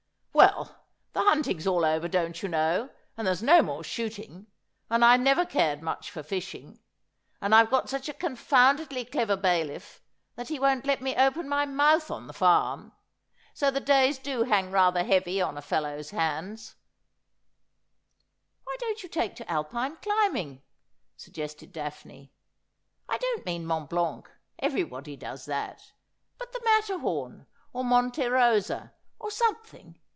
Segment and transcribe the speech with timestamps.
[0.41, 4.47] 'Well, the hunting's all over, don't you know, and there's no more shooting,
[4.89, 6.79] and I never cared much for fishing,
[7.41, 10.01] and I've got such a confoundedly clever bailiff
[10.35, 12.91] that he won't let me open my mouth on the farm.
[13.53, 16.75] So the days do hang rather heavy on a fellow's hands.'
[17.11, 20.63] E 66 Asphodel.' Why don't you take to Alpine climbing?'
[21.17, 22.33] suggested Daphne.'
[23.09, 25.91] I don't mean Mont Blanc— everybody does that—
[26.39, 29.99] but the Matterhorn, or Monte Rosa, or something.